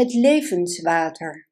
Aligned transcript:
Het 0.00 0.14
levenswater. 0.14 1.48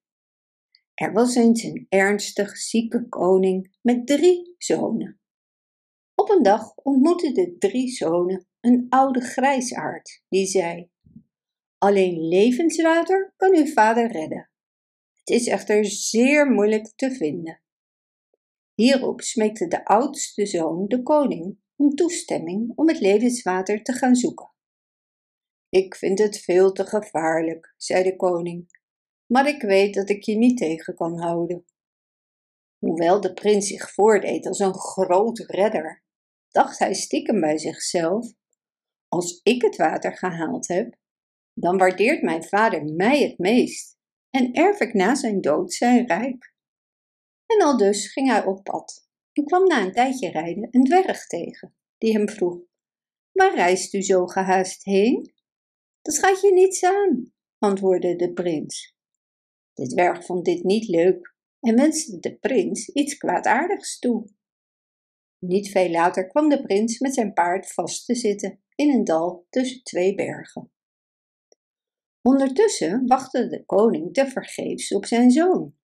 Er 0.94 1.12
was 1.12 1.34
eens 1.34 1.62
een 1.62 1.86
ernstig 1.88 2.56
zieke 2.56 3.08
koning 3.08 3.76
met 3.82 4.06
drie 4.06 4.54
zonen. 4.58 5.20
Op 6.14 6.30
een 6.30 6.42
dag 6.42 6.74
ontmoetten 6.74 7.34
de 7.34 7.56
drie 7.58 7.88
zonen 7.88 8.46
een 8.60 8.86
oude 8.88 9.20
grijsaard 9.20 10.22
die 10.28 10.46
zei: 10.46 10.90
Alleen 11.78 12.28
levenswater 12.28 13.34
kan 13.36 13.56
uw 13.56 13.66
vader 13.66 14.12
redden. 14.12 14.50
Het 15.18 15.28
is 15.28 15.46
echter 15.46 15.84
zeer 15.84 16.50
moeilijk 16.50 16.92
te 16.96 17.10
vinden. 17.10 17.62
Hierop 18.74 19.20
smeekte 19.20 19.66
de 19.66 19.84
oudste 19.84 20.46
zoon 20.46 20.86
de 20.86 21.02
koning 21.02 21.58
om 21.76 21.94
toestemming 21.94 22.72
om 22.74 22.88
het 22.88 23.00
levenswater 23.00 23.82
te 23.82 23.92
gaan 23.92 24.14
zoeken. 24.14 24.56
Ik 25.68 25.94
vind 25.94 26.18
het 26.18 26.38
veel 26.38 26.72
te 26.72 26.84
gevaarlijk, 26.84 27.74
zei 27.76 28.02
de 28.02 28.16
koning, 28.16 28.66
maar 29.26 29.48
ik 29.48 29.62
weet 29.62 29.94
dat 29.94 30.08
ik 30.08 30.22
je 30.22 30.36
niet 30.36 30.56
tegen 30.56 30.94
kan 30.94 31.18
houden. 31.18 31.64
Hoewel 32.78 33.20
de 33.20 33.32
prins 33.32 33.66
zich 33.66 33.92
voordeed 33.92 34.46
als 34.46 34.58
een 34.58 34.74
groot 34.74 35.38
redder, 35.38 36.04
dacht 36.48 36.78
hij 36.78 36.94
stiekem 36.94 37.40
bij 37.40 37.58
zichzelf: 37.58 38.32
Als 39.08 39.40
ik 39.42 39.62
het 39.62 39.76
water 39.76 40.16
gehaald 40.16 40.68
heb, 40.68 40.96
dan 41.54 41.78
waardeert 41.78 42.22
mijn 42.22 42.44
vader 42.44 42.84
mij 42.84 43.22
het 43.22 43.38
meest 43.38 43.96
en 44.30 44.52
erf 44.52 44.80
ik 44.80 44.94
na 44.94 45.14
zijn 45.14 45.40
dood 45.40 45.72
zijn 45.72 46.06
rijk. 46.06 46.54
En 47.46 47.62
al 47.62 47.76
dus 47.76 48.12
ging 48.12 48.28
hij 48.28 48.44
op 48.44 48.64
pad 48.64 49.08
en 49.32 49.44
kwam 49.44 49.64
na 49.64 49.82
een 49.82 49.92
tijdje 49.92 50.30
rijden 50.30 50.68
een 50.70 50.84
dwerg 50.84 51.26
tegen, 51.26 51.74
die 51.98 52.12
hem 52.12 52.28
vroeg: 52.28 52.58
Waar 53.32 53.54
reist 53.54 53.94
u 53.94 54.02
zo 54.02 54.26
gehaast 54.26 54.84
heen? 54.84 55.36
Dat 56.08 56.18
gaat 56.18 56.40
je 56.40 56.52
niets 56.52 56.84
aan, 56.84 57.32
antwoordde 57.58 58.16
de 58.16 58.32
prins. 58.32 58.96
De 59.72 59.86
dwerg 59.86 60.24
vond 60.24 60.44
dit 60.44 60.64
niet 60.64 60.88
leuk 60.88 61.34
en 61.60 61.76
wenste 61.76 62.18
de 62.18 62.38
prins 62.38 62.88
iets 62.88 63.16
kwaadaardigs 63.16 63.98
toe. 63.98 64.28
Niet 65.38 65.70
veel 65.70 65.90
later 65.90 66.26
kwam 66.26 66.48
de 66.48 66.62
prins 66.62 66.98
met 66.98 67.14
zijn 67.14 67.32
paard 67.32 67.72
vast 67.72 68.06
te 68.06 68.14
zitten 68.14 68.62
in 68.74 68.90
een 68.90 69.04
dal 69.04 69.46
tussen 69.50 69.82
twee 69.82 70.14
bergen. 70.14 70.72
Ondertussen 72.22 73.06
wachtte 73.06 73.46
de 73.46 73.64
koning 73.64 74.14
tevergeefs 74.14 74.92
op 74.92 75.06
zijn 75.06 75.30
zoon. 75.30 75.74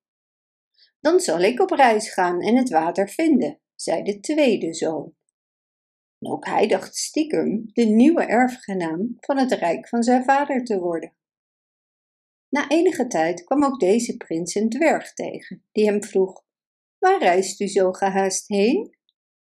Dan 1.01 1.21
zal 1.21 1.41
ik 1.41 1.61
op 1.61 1.71
reis 1.71 2.13
gaan 2.13 2.41
en 2.41 2.57
het 2.57 2.71
water 2.71 3.09
vinden, 3.09 3.61
zei 3.75 4.03
de 4.03 4.21
tweede 4.21 4.75
zoon. 4.75 5.15
Ook 6.27 6.47
hij 6.47 6.67
dacht 6.67 6.97
stiekem 6.97 7.71
de 7.73 7.85
nieuwe 7.85 8.25
erfgenaam 8.25 9.17
van 9.21 9.39
het 9.39 9.53
rijk 9.53 9.89
van 9.89 10.03
zijn 10.03 10.25
vader 10.25 10.65
te 10.65 10.79
worden. 10.79 11.15
Na 12.49 12.69
enige 12.69 13.07
tijd 13.07 13.45
kwam 13.45 13.65
ook 13.65 13.81
deze 13.81 14.17
prins 14.17 14.55
een 14.55 14.69
dwerg 14.69 15.15
tegen, 15.15 15.65
die 15.73 15.85
hem 15.85 16.05
vroeg: 16.05 16.45
Waar 16.99 17.19
reist 17.19 17.61
u 17.61 17.69
zo 17.69 17.93
gehaast 17.93 18.49
heen? 18.49 18.97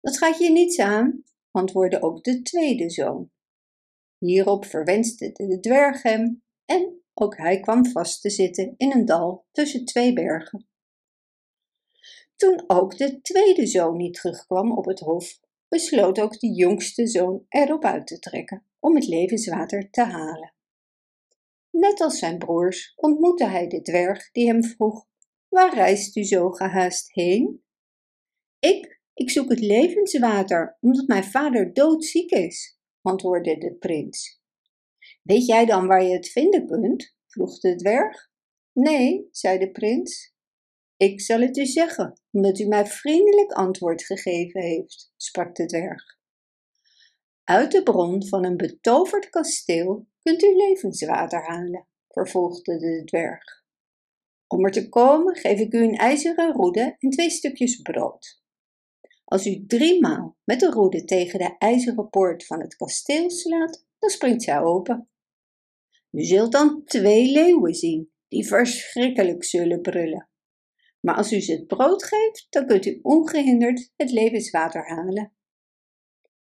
Dat 0.01 0.19
gaat 0.19 0.39
je 0.39 0.51
niets 0.51 0.79
aan, 0.79 1.23
antwoordde 1.51 2.03
ook 2.03 2.25
de 2.25 2.43
tweede 2.43 2.91
zoon. 2.91 3.31
Hierop 4.19 4.65
verwenste 4.65 5.33
de 5.33 5.61
dwerg 5.61 6.03
hem 6.03 6.43
en 6.65 7.03
ook 7.15 7.37
hij 7.37 7.61
kwam 7.61 7.87
vast 7.87 8.21
te 8.21 8.31
zitten 8.31 8.75
in 8.77 8.93
een 8.93 9.05
dal 9.05 9.47
tussen 9.53 9.85
twee 9.85 10.13
bergen. 10.13 10.69
Toen 12.37 12.65
ook 12.67 12.97
de 12.97 13.21
tweede 13.21 13.67
zoon 13.67 13.97
niet 13.97 14.15
terugkwam 14.15 14.79
op 14.79 14.85
het 14.85 15.01
hof, 15.01 15.39
besloot 15.69 16.21
ook 16.21 16.39
de 16.39 16.55
jongste 16.55 17.07
zoon 17.07 17.45
erop 17.49 17.85
uit 17.85 18.07
te 18.07 18.19
trekken 18.19 18.67
om 18.79 18.95
het 18.95 19.07
levenswater 19.07 19.91
te 19.91 20.03
halen. 20.03 20.55
Net 21.71 22.01
als 22.01 22.19
zijn 22.19 22.39
broers 22.39 22.93
ontmoette 22.97 23.47
hij 23.47 23.67
de 23.67 23.83
dwerg 23.83 24.31
die 24.31 24.47
hem 24.47 24.65
vroeg: 24.65 25.07
Waar 25.49 25.75
reist 25.75 26.17
u 26.17 26.25
zo 26.25 26.51
gehaast 26.51 27.13
heen? 27.13 27.65
Ik, 28.59 29.01
ik 29.15 29.31
zoek 29.31 29.49
het 29.49 29.61
levenswater, 29.61 30.77
omdat 30.81 31.07
mijn 31.07 31.25
vader 31.25 31.73
doodziek 31.73 32.31
is, 32.31 32.79
antwoordde 33.03 33.59
de 33.59 33.75
prins. 33.75 34.41
Weet 35.23 35.47
jij 35.47 35.67
dan 35.67 35.87
waar 35.87 36.03
je 36.03 36.13
het 36.13 36.29
vinden 36.29 36.67
kunt? 36.67 37.17
vroeg 37.27 37.61
de 37.61 37.75
dwerg. 37.75 38.31
Nee, 38.73 39.29
zei 39.31 39.59
de 39.59 39.71
prins. 39.71 40.36
Ik 40.97 41.21
zal 41.21 41.41
het 41.41 41.57
u 41.57 41.67
zeggen, 41.67 42.21
omdat 42.31 42.59
u 42.59 42.67
mij 42.67 42.87
vriendelijk 42.87 43.53
antwoord 43.53 44.05
gegeven 44.05 44.61
heeft, 44.61 45.13
sprak 45.17 45.55
de 45.55 45.67
dwerg. 45.67 46.19
Uit 47.45 47.73
de 47.73 47.83
bron 47.83 48.27
van 48.27 48.45
een 48.45 48.57
betoverd 48.57 49.31
kasteel 49.31 50.07
kunt 50.23 50.43
u 50.43 50.57
levenswater 50.57 51.47
halen, 51.47 51.87
vervolgde 52.09 52.79
de 52.79 53.05
dwerg. 53.05 53.65
Om 54.47 54.65
er 54.65 54.71
te 54.71 54.89
komen 54.89 55.37
geef 55.37 55.59
ik 55.59 55.73
u 55.73 55.79
een 55.79 55.97
ijzeren 55.97 56.53
roede 56.53 56.97
en 56.99 57.11
twee 57.11 57.31
stukjes 57.31 57.77
brood. 57.77 58.41
Als 59.25 59.47
u 59.47 59.67
driemaal 59.67 60.37
met 60.45 60.61
de 60.61 60.71
roede 60.71 61.05
tegen 61.05 61.39
de 61.39 61.55
ijzeren 61.59 62.09
poort 62.09 62.47
van 62.47 62.61
het 62.61 62.77
kasteel 62.77 63.31
slaat, 63.31 63.87
dan 63.99 64.11
springt 64.11 64.43
zij 64.43 64.61
open. 64.61 65.09
U 66.11 66.23
zult 66.23 66.53
dan 66.53 66.85
twee 66.85 67.33
leeuwen 67.33 67.75
zien, 67.75 68.11
die 68.29 68.47
verschrikkelijk 68.47 69.45
zullen 69.45 69.81
brullen. 69.81 70.29
Maar 71.07 71.17
als 71.17 71.33
u 71.33 71.41
ze 71.41 71.53
het 71.53 71.67
brood 71.67 72.05
geeft, 72.05 72.47
dan 72.51 72.67
kunt 72.67 72.87
u 72.87 72.99
ongehinderd 73.03 73.93
het 73.97 74.11
levenswater 74.11 74.89
halen. 74.89 75.33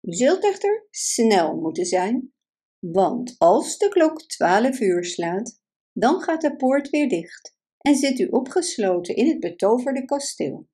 U 0.01 0.13
zult 0.13 0.45
echter 0.45 0.87
snel 0.91 1.57
moeten 1.57 1.85
zijn, 1.85 2.33
want 2.79 3.35
als 3.39 3.79
de 3.79 3.89
klok 3.89 4.23
twaalf 4.23 4.81
uur 4.81 5.05
slaat, 5.05 5.61
dan 5.93 6.21
gaat 6.21 6.41
de 6.41 6.57
poort 6.57 6.91
weer 6.91 7.09
dicht 7.09 7.57
en 7.79 7.95
zit 7.95 8.19
u 8.19 8.27
opgesloten 8.27 9.17
in 9.17 9.29
het 9.29 9.41
betoverde 9.41 10.05
kasteel. 10.05 10.69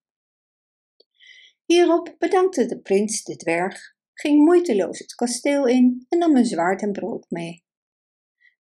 Hierop 1.65 2.15
bedankte 2.19 2.67
de 2.67 2.81
prins 2.81 3.25
de 3.25 3.37
dwerg, 3.37 3.95
ging 4.13 4.45
moeiteloos 4.45 4.99
het 4.99 5.15
kasteel 5.15 5.67
in 5.67 6.07
en 6.09 6.19
nam 6.19 6.37
een 6.37 6.47
zwaard 6.47 6.83
en 6.83 6.93
brood 6.93 7.27
mee. 7.29 7.65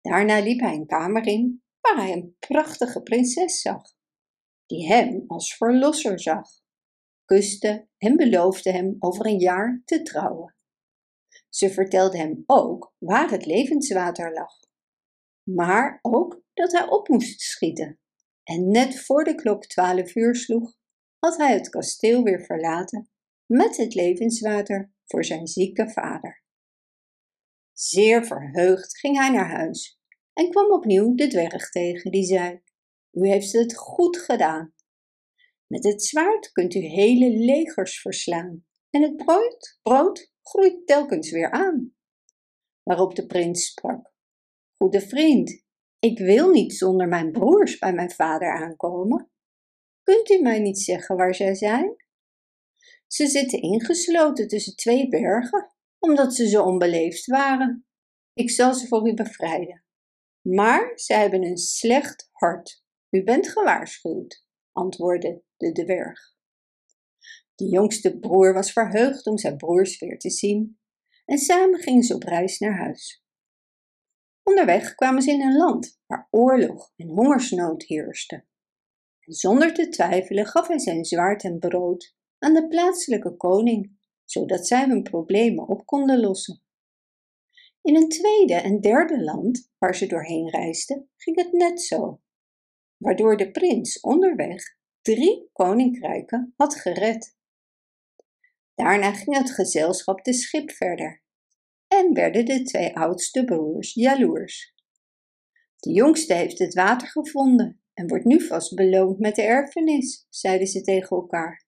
Daarna 0.01 0.39
liep 0.39 0.59
hij 0.59 0.73
een 0.73 0.87
kamer 0.87 1.27
in 1.27 1.63
waar 1.81 1.95
hij 1.95 2.11
een 2.11 2.35
prachtige 2.39 3.01
prinses 3.01 3.61
zag, 3.61 3.99
die 4.71 4.87
hem 4.87 5.23
als 5.27 5.55
verlosser 5.55 6.19
zag, 6.19 6.49
kuste 7.25 7.87
en 7.97 8.15
beloofde 8.15 8.71
hem 8.71 8.95
over 8.99 9.25
een 9.25 9.39
jaar 9.39 9.81
te 9.85 10.01
trouwen. 10.01 10.55
Ze 11.49 11.69
vertelde 11.69 12.17
hem 12.17 12.43
ook 12.45 12.93
waar 12.97 13.29
het 13.29 13.45
levenswater 13.45 14.33
lag, 14.33 14.53
maar 15.43 15.99
ook 16.01 16.41
dat 16.53 16.71
hij 16.71 16.89
op 16.89 17.07
moest 17.07 17.41
schieten. 17.41 17.99
En 18.43 18.71
net 18.71 18.99
voor 18.99 19.23
de 19.23 19.35
klok 19.35 19.65
twaalf 19.65 20.15
uur 20.15 20.35
sloeg, 20.35 20.73
had 21.19 21.37
hij 21.37 21.53
het 21.53 21.69
kasteel 21.69 22.23
weer 22.23 22.45
verlaten 22.45 23.09
met 23.45 23.77
het 23.77 23.93
levenswater 23.93 24.93
voor 25.05 25.25
zijn 25.25 25.47
zieke 25.47 25.89
vader. 25.89 26.43
Zeer 27.73 28.25
verheugd 28.25 28.99
ging 28.99 29.17
hij 29.17 29.29
naar 29.29 29.49
huis 29.49 29.99
en 30.33 30.49
kwam 30.49 30.71
opnieuw 30.71 31.15
de 31.15 31.27
dwerg 31.27 31.69
tegen, 31.69 32.11
die 32.11 32.25
zei: 32.25 32.61
U 33.11 33.27
heeft 33.27 33.51
het 33.51 33.77
goed 33.77 34.17
gedaan. 34.17 34.73
Met 35.67 35.83
het 35.83 36.03
zwaard 36.03 36.51
kunt 36.51 36.73
u 36.75 36.79
hele 36.79 37.29
legers 37.29 38.01
verslaan 38.01 38.65
en 38.89 39.01
het 39.01 39.15
brood, 39.15 39.79
brood 39.81 40.31
groeit 40.41 40.87
telkens 40.87 41.31
weer 41.31 41.51
aan. 41.51 41.95
Waarop 42.83 43.15
de 43.15 43.25
prins 43.25 43.65
sprak: 43.65 44.13
Goede 44.77 45.01
vriend, 45.01 45.63
ik 45.99 46.19
wil 46.19 46.49
niet 46.49 46.73
zonder 46.73 47.07
mijn 47.07 47.31
broers 47.31 47.77
bij 47.77 47.93
mijn 47.93 48.11
vader 48.11 48.53
aankomen. 48.53 49.31
Kunt 50.03 50.29
u 50.29 50.41
mij 50.41 50.59
niet 50.59 50.79
zeggen 50.79 51.15
waar 51.15 51.35
zij 51.35 51.55
zijn? 51.55 51.95
Ze 53.07 53.27
zitten 53.27 53.61
ingesloten 53.61 54.47
tussen 54.47 54.75
twee 54.75 55.07
bergen, 55.07 55.75
omdat 55.99 56.35
ze 56.35 56.49
zo 56.49 56.63
onbeleefd 56.63 57.25
waren. 57.25 57.85
Ik 58.33 58.49
zal 58.49 58.73
ze 58.73 58.87
voor 58.87 59.07
u 59.07 59.13
bevrijden. 59.13 59.83
Maar 60.41 60.91
ze 60.95 61.13
hebben 61.13 61.43
een 61.43 61.57
slecht 61.57 62.29
hart. 62.31 62.80
U 63.11 63.23
bent 63.23 63.47
gewaarschuwd, 63.47 64.45
antwoordde 64.71 65.43
de 65.57 65.71
dwerg. 65.71 66.19
De 67.55 67.65
jongste 67.65 68.19
broer 68.19 68.53
was 68.53 68.71
verheugd 68.71 69.27
om 69.27 69.37
zijn 69.37 69.57
broers 69.57 69.99
weer 69.99 70.19
te 70.19 70.29
zien 70.29 70.79
en 71.25 71.37
samen 71.37 71.79
gingen 71.79 72.03
ze 72.03 72.15
op 72.15 72.23
reis 72.23 72.59
naar 72.59 72.77
huis. 72.77 73.23
Onderweg 74.43 74.95
kwamen 74.95 75.21
ze 75.21 75.31
in 75.31 75.41
een 75.41 75.57
land 75.57 75.99
waar 76.07 76.27
oorlog 76.31 76.91
en 76.95 77.07
hongersnood 77.07 77.83
heerste. 77.83 78.45
En 79.19 79.33
zonder 79.33 79.73
te 79.73 79.89
twijfelen 79.89 80.45
gaf 80.45 80.67
hij 80.67 80.79
zijn 80.79 81.05
zwaard 81.05 81.43
en 81.43 81.59
brood 81.59 82.15
aan 82.39 82.53
de 82.53 82.67
plaatselijke 82.67 83.35
koning, 83.35 83.99
zodat 84.25 84.67
zij 84.67 84.85
hun 84.85 85.03
problemen 85.03 85.67
op 85.67 85.85
konden 85.85 86.19
lossen. 86.19 86.63
In 87.81 87.95
een 87.95 88.09
tweede 88.09 88.53
en 88.53 88.81
derde 88.81 89.23
land 89.23 89.71
waar 89.77 89.95
ze 89.95 90.07
doorheen 90.07 90.49
reisden, 90.49 91.09
ging 91.15 91.37
het 91.37 91.51
net 91.51 91.81
zo, 91.81 92.20
waardoor 93.01 93.37
de 93.37 93.51
prins 93.51 93.99
onderweg 93.99 94.63
drie 95.01 95.49
koninkrijken 95.53 96.53
had 96.55 96.75
gered. 96.75 97.35
Daarna 98.75 99.13
ging 99.13 99.37
het 99.37 99.51
gezelschap 99.51 100.23
de 100.23 100.33
schip 100.33 100.71
verder 100.71 101.23
en 101.87 102.13
werden 102.13 102.45
de 102.45 102.61
twee 102.61 102.95
oudste 102.95 103.43
broers 103.43 103.93
jaloers. 103.93 104.73
De 105.75 105.91
jongste 105.91 106.33
heeft 106.33 106.59
het 106.59 106.73
water 106.73 107.07
gevonden 107.07 107.81
en 107.93 108.07
wordt 108.07 108.25
nu 108.25 108.41
vast 108.41 108.75
beloond 108.75 109.19
met 109.19 109.35
de 109.35 109.41
erfenis, 109.41 110.25
zeiden 110.29 110.67
ze 110.67 110.81
tegen 110.81 111.17
elkaar. 111.17 111.65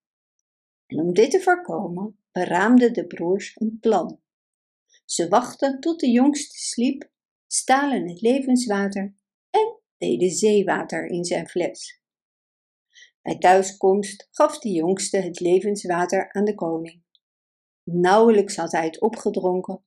En 0.86 1.00
om 1.00 1.13
dit 1.13 1.31
te 1.31 1.41
voorkomen, 1.41 2.18
beraamden 2.31 2.94
de 2.94 3.07
broers 3.07 3.51
een 3.56 3.77
plan. 3.81 4.21
Ze 5.06 5.27
wachten 5.27 5.79
tot 5.79 6.00
de 6.00 6.09
jongste 6.09 6.57
sliep, 6.57 7.12
stalen 7.47 8.09
het 8.09 8.21
levenswater 8.21 9.01
en 9.01 9.22
deden 10.03 10.29
zeewater 10.29 11.05
in 11.05 11.25
zijn 11.25 11.47
fles. 11.47 12.01
Bij 13.21 13.38
thuiskomst 13.38 14.27
gaf 14.31 14.59
de 14.59 14.69
jongste 14.69 15.17
het 15.17 15.39
levenswater 15.39 16.33
aan 16.33 16.45
de 16.45 16.55
koning. 16.55 17.03
Nauwelijks 17.83 18.55
had 18.55 18.71
hij 18.71 18.85
het 18.85 19.01
opgedronken, 19.01 19.85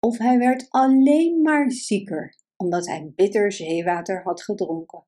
of 0.00 0.18
hij 0.18 0.38
werd 0.38 0.66
alleen 0.68 1.42
maar 1.42 1.70
zieker, 1.70 2.36
omdat 2.56 2.86
hij 2.86 3.12
bitter 3.14 3.52
zeewater 3.52 4.22
had 4.22 4.42
gedronken. 4.42 5.06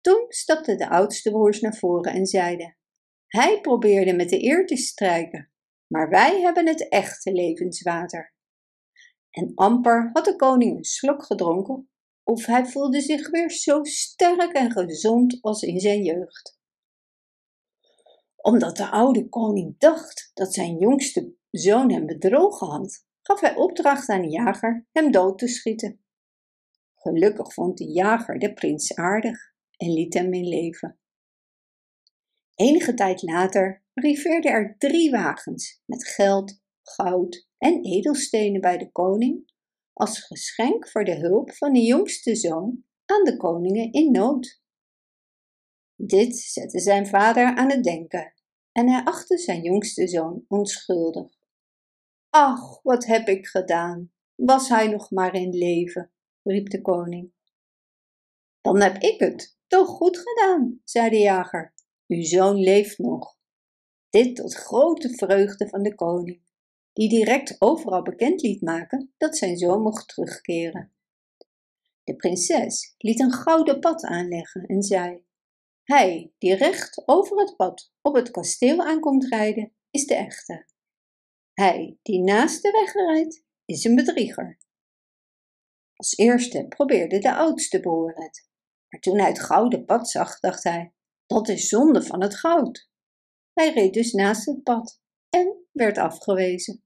Toen 0.00 0.24
stapten 0.28 0.78
de 0.78 0.88
oudste 0.88 1.30
broers 1.30 1.60
naar 1.60 1.76
voren 1.76 2.12
en 2.12 2.26
zeiden: 2.26 2.76
Hij 3.26 3.60
probeerde 3.60 4.14
met 4.14 4.28
de 4.28 4.44
eer 4.44 4.66
te 4.66 4.76
strijken, 4.76 5.50
maar 5.86 6.08
wij 6.08 6.40
hebben 6.40 6.66
het 6.66 6.88
echte 6.88 7.32
levenswater. 7.32 8.34
En 9.30 9.52
amper 9.54 10.10
had 10.12 10.24
de 10.24 10.36
koning 10.36 10.76
een 10.76 10.84
slok 10.84 11.24
gedronken, 11.24 11.88
of 12.28 12.46
hij 12.46 12.66
voelde 12.66 13.00
zich 13.00 13.30
weer 13.30 13.50
zo 13.50 13.84
sterk 13.84 14.52
en 14.52 14.70
gezond 14.70 15.38
als 15.40 15.62
in 15.62 15.80
zijn 15.80 16.02
jeugd. 16.02 16.58
Omdat 18.36 18.76
de 18.76 18.90
oude 18.90 19.28
koning 19.28 19.78
dacht 19.78 20.30
dat 20.34 20.54
zijn 20.54 20.78
jongste 20.78 21.34
zoon 21.50 21.92
hem 21.92 22.06
bedrogen 22.06 22.66
had, 22.66 23.06
gaf 23.22 23.40
hij 23.40 23.56
opdracht 23.56 24.08
aan 24.08 24.22
de 24.22 24.28
jager 24.28 24.86
hem 24.92 25.10
dood 25.10 25.38
te 25.38 25.48
schieten. 25.48 26.00
Gelukkig 26.94 27.52
vond 27.52 27.78
de 27.78 27.84
jager 27.84 28.38
de 28.38 28.52
prins 28.52 28.94
aardig 28.94 29.52
en 29.76 29.92
liet 29.92 30.14
hem 30.14 30.32
in 30.32 30.48
leven. 30.48 30.98
Enige 32.54 32.94
tijd 32.94 33.22
later 33.22 33.84
arriveerden 33.94 34.52
er 34.52 34.74
drie 34.78 35.10
wagens 35.10 35.82
met 35.84 36.06
geld, 36.06 36.60
goud 36.82 37.48
en 37.58 37.84
edelstenen 37.84 38.60
bij 38.60 38.78
de 38.78 38.92
koning 38.92 39.52
als 39.98 40.20
geschenk 40.20 40.88
voor 40.88 41.04
de 41.04 41.14
hulp 41.14 41.52
van 41.54 41.72
de 41.72 41.80
jongste 41.80 42.36
zoon 42.36 42.84
aan 43.04 43.24
de 43.24 43.36
koningen 43.36 43.92
in 43.92 44.10
nood. 44.10 44.62
Dit 45.94 46.36
zette 46.36 46.78
zijn 46.78 47.06
vader 47.06 47.56
aan 47.56 47.70
het 47.70 47.84
denken 47.84 48.34
en 48.72 48.88
hij 48.88 49.04
achtte 49.04 49.38
zijn 49.38 49.62
jongste 49.62 50.08
zoon 50.08 50.44
onschuldig. 50.48 51.36
Ach, 52.30 52.82
wat 52.82 53.06
heb 53.06 53.28
ik 53.28 53.46
gedaan? 53.46 54.12
Was 54.34 54.68
hij 54.68 54.88
nog 54.88 55.10
maar 55.10 55.34
in 55.34 55.50
leven, 55.50 56.12
riep 56.42 56.70
de 56.70 56.80
koning. 56.80 57.32
Dan 58.60 58.80
heb 58.80 58.96
ik 59.02 59.20
het 59.20 59.58
toch 59.66 59.88
goed 59.88 60.18
gedaan, 60.18 60.80
zei 60.84 61.10
de 61.10 61.18
jager. 61.18 61.74
Uw 62.06 62.22
zoon 62.22 62.56
leeft 62.56 62.98
nog. 62.98 63.36
Dit 64.10 64.36
tot 64.36 64.54
grote 64.54 65.10
vreugde 65.10 65.68
van 65.68 65.82
de 65.82 65.94
koning, 65.94 66.42
die 66.98 67.08
direct 67.08 67.56
overal 67.58 68.02
bekend 68.02 68.42
liet 68.42 68.62
maken 68.62 69.14
dat 69.16 69.36
zijn 69.36 69.56
zoon 69.56 69.82
mocht 69.82 70.08
terugkeren. 70.08 70.92
De 72.04 72.16
prinses 72.16 72.94
liet 72.98 73.20
een 73.20 73.32
gouden 73.32 73.80
pad 73.80 74.04
aanleggen 74.04 74.66
en 74.66 74.82
zei: 74.82 75.24
Hij 75.82 76.32
die 76.38 76.54
recht 76.54 77.02
over 77.06 77.38
het 77.38 77.56
pad 77.56 77.92
op 78.02 78.14
het 78.14 78.30
kasteel 78.30 78.84
aankomt 78.84 79.24
rijden, 79.24 79.72
is 79.90 80.06
de 80.06 80.14
echte. 80.14 80.66
Hij 81.52 81.98
die 82.02 82.20
naast 82.20 82.62
de 82.62 82.70
weg 82.70 82.92
rijdt, 82.92 83.44
is 83.64 83.84
een 83.84 83.94
bedrieger. 83.94 84.58
Als 85.96 86.16
eerste 86.16 86.66
probeerde 86.68 87.18
de 87.18 87.34
oudste 87.34 87.80
broer 87.80 88.12
het, 88.14 88.48
maar 88.88 89.00
toen 89.00 89.18
hij 89.18 89.28
het 89.28 89.40
gouden 89.40 89.84
pad 89.84 90.10
zag, 90.10 90.40
dacht 90.40 90.64
hij: 90.64 90.92
Dat 91.26 91.48
is 91.48 91.68
zonde 91.68 92.02
van 92.02 92.22
het 92.22 92.34
goud. 92.34 92.90
Hij 93.52 93.72
reed 93.72 93.94
dus 93.94 94.12
naast 94.12 94.46
het 94.46 94.62
pad 94.62 95.00
en 95.28 95.66
werd 95.72 95.98
afgewezen. 95.98 96.82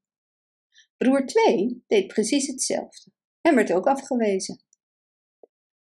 Broer 1.02 1.26
2 1.26 1.84
deed 1.86 2.06
precies 2.06 2.46
hetzelfde 2.46 3.10
en 3.40 3.54
werd 3.54 3.72
ook 3.72 3.86
afgewezen. 3.86 4.64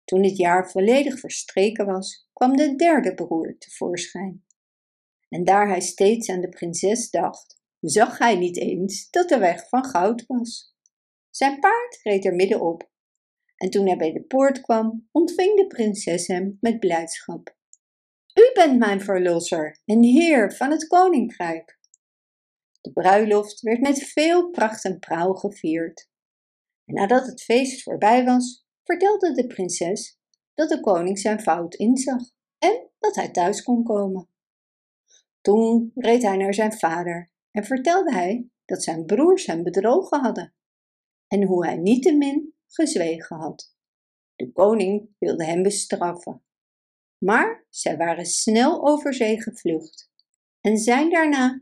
Toen 0.04 0.24
het 0.24 0.38
jaar 0.38 0.72
volledig 0.72 1.20
verstreken 1.20 1.86
was, 1.86 2.30
kwam 2.34 2.56
de 2.56 2.76
derde 2.76 3.14
broer 3.14 3.56
tevoorschijn. 3.58 4.46
En 5.30 5.44
daar 5.44 5.68
hij 5.68 5.82
steeds 5.82 6.30
aan 6.30 6.42
de 6.42 6.50
prinses 6.50 7.10
dacht, 7.10 7.62
zag 7.80 8.18
hij 8.18 8.36
niet 8.36 8.58
eens 8.58 9.10
dat 9.10 9.30
de 9.30 9.38
weg 9.38 9.70
van 9.70 9.86
goud 9.86 10.26
was. 10.28 10.76
Zijn 11.30 11.60
paard 11.60 12.00
reed 12.04 12.26
er 12.26 12.36
middenop. 12.36 12.92
En 13.56 13.70
toen 13.70 13.88
hij 13.88 13.98
bij 13.98 14.14
de 14.14 14.24
poort 14.24 14.62
kwam, 14.62 15.08
ontving 15.12 15.58
de 15.58 15.68
prinses 15.68 16.28
hem 16.28 16.58
met 16.62 16.80
blijdschap. 16.80 17.56
U 18.34 18.52
bent 18.54 18.80
mijn 18.80 19.02
verlosser 19.02 19.82
en 19.86 20.04
heer 20.04 20.54
van 20.54 20.72
het 20.72 20.88
koninkrijk. 20.88 21.80
De 22.82 22.92
bruiloft 22.92 23.62
werd 23.62 23.82
met 23.82 24.04
veel 24.04 24.50
pracht 24.50 24.86
en 24.86 25.00
praal 25.00 25.34
gevierd. 25.34 26.10
En 26.86 26.94
nadat 26.94 27.26
het 27.26 27.42
feest 27.42 27.84
voorbij 27.84 28.26
was, 28.26 28.66
vertelde 28.84 29.34
de 29.34 29.48
prinses 29.48 30.20
dat 30.54 30.70
de 30.70 30.80
koning 30.80 31.20
zijn 31.20 31.40
fout 31.40 31.76
inzag 31.76 32.22
en 32.58 32.90
dat 33.00 33.16
hij 33.16 33.32
thuis 33.32 33.64
kon 33.64 33.84
komen. 33.84 34.30
Toen 35.42 35.92
reed 35.96 36.22
hij 36.22 36.38
naar 36.38 36.54
zijn 36.54 36.74
vader 36.74 37.32
en 37.52 37.64
vertelde 37.64 38.14
hij 38.14 38.50
dat 38.66 38.84
zijn 38.84 39.06
broers 39.06 39.46
hem 39.46 39.64
bedrogen 39.64 40.20
hadden 40.20 40.54
en 41.28 41.44
hoe 41.44 41.66
hij 41.66 41.76
niettemin 41.76 42.54
gezwegen 42.68 43.38
had. 43.38 43.76
De 44.36 44.52
koning 44.52 45.10
wilde 45.18 45.46
hem 45.46 45.64
bestraffen, 45.64 46.44
maar 47.18 47.66
zij 47.70 47.98
waren 47.98 48.26
snel 48.26 48.88
over 48.88 49.14
zee 49.14 49.42
gevlucht 49.42 50.12
en 50.62 50.78
zijn 50.78 51.10
daarna 51.10 51.62